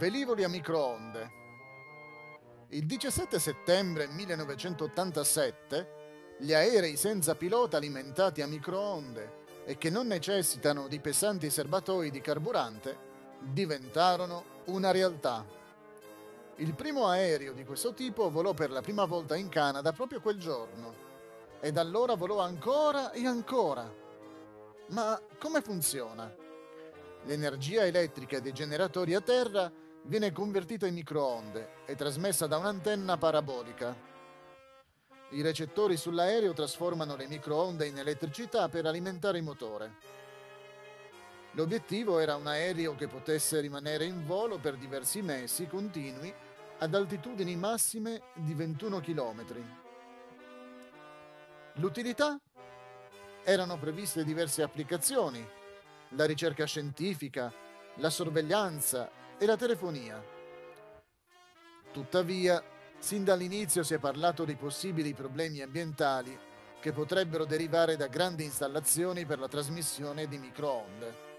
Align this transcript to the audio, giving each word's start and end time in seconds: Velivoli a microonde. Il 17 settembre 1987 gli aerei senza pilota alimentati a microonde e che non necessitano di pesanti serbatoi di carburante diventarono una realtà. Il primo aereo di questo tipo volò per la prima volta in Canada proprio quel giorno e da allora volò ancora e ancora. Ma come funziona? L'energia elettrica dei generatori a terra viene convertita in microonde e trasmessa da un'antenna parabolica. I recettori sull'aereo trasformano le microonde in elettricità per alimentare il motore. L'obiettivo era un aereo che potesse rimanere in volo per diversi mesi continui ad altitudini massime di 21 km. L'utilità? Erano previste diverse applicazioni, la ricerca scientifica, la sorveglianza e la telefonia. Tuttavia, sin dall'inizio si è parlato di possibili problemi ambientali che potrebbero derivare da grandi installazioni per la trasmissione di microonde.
Velivoli 0.00 0.44
a 0.44 0.48
microonde. 0.48 1.30
Il 2.68 2.86
17 2.86 3.38
settembre 3.38 4.06
1987 4.06 6.36
gli 6.38 6.54
aerei 6.54 6.96
senza 6.96 7.34
pilota 7.34 7.76
alimentati 7.76 8.40
a 8.40 8.46
microonde 8.46 9.32
e 9.66 9.76
che 9.76 9.90
non 9.90 10.06
necessitano 10.06 10.88
di 10.88 11.00
pesanti 11.00 11.50
serbatoi 11.50 12.10
di 12.10 12.22
carburante 12.22 12.96
diventarono 13.40 14.62
una 14.68 14.90
realtà. 14.90 15.44
Il 16.56 16.72
primo 16.72 17.06
aereo 17.06 17.52
di 17.52 17.66
questo 17.66 17.92
tipo 17.92 18.30
volò 18.30 18.54
per 18.54 18.70
la 18.70 18.80
prima 18.80 19.04
volta 19.04 19.36
in 19.36 19.50
Canada 19.50 19.92
proprio 19.92 20.22
quel 20.22 20.38
giorno 20.38 20.94
e 21.60 21.72
da 21.72 21.82
allora 21.82 22.14
volò 22.14 22.38
ancora 22.38 23.12
e 23.12 23.26
ancora. 23.26 23.86
Ma 24.92 25.20
come 25.38 25.60
funziona? 25.60 26.34
L'energia 27.24 27.84
elettrica 27.84 28.40
dei 28.40 28.54
generatori 28.54 29.12
a 29.12 29.20
terra 29.20 29.88
viene 30.04 30.32
convertita 30.32 30.86
in 30.86 30.94
microonde 30.94 31.84
e 31.86 31.94
trasmessa 31.94 32.46
da 32.46 32.56
un'antenna 32.56 33.16
parabolica. 33.16 34.08
I 35.30 35.42
recettori 35.42 35.96
sull'aereo 35.96 36.52
trasformano 36.52 37.14
le 37.16 37.28
microonde 37.28 37.86
in 37.86 37.98
elettricità 37.98 38.68
per 38.68 38.86
alimentare 38.86 39.38
il 39.38 39.44
motore. 39.44 40.18
L'obiettivo 41.52 42.18
era 42.18 42.36
un 42.36 42.46
aereo 42.46 42.94
che 42.94 43.08
potesse 43.08 43.60
rimanere 43.60 44.04
in 44.04 44.24
volo 44.24 44.58
per 44.58 44.76
diversi 44.76 45.20
mesi 45.20 45.66
continui 45.66 46.32
ad 46.78 46.94
altitudini 46.94 47.56
massime 47.56 48.22
di 48.34 48.54
21 48.54 49.00
km. 49.00 49.44
L'utilità? 51.74 52.38
Erano 53.42 53.78
previste 53.78 54.24
diverse 54.24 54.62
applicazioni, 54.62 55.46
la 56.10 56.24
ricerca 56.24 56.64
scientifica, 56.66 57.52
la 57.96 58.10
sorveglianza 58.10 59.10
e 59.40 59.46
la 59.46 59.56
telefonia. 59.56 60.22
Tuttavia, 61.90 62.62
sin 62.98 63.24
dall'inizio 63.24 63.82
si 63.82 63.94
è 63.94 63.98
parlato 63.98 64.44
di 64.44 64.54
possibili 64.54 65.14
problemi 65.14 65.62
ambientali 65.62 66.38
che 66.78 66.92
potrebbero 66.92 67.46
derivare 67.46 67.96
da 67.96 68.06
grandi 68.06 68.44
installazioni 68.44 69.24
per 69.24 69.38
la 69.38 69.48
trasmissione 69.48 70.28
di 70.28 70.36
microonde. 70.36 71.29